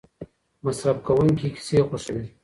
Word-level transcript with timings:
مصرف 0.63 0.97
کوونکي 1.07 1.47
کیسې 1.55 1.77
خوښوي. 1.87 2.25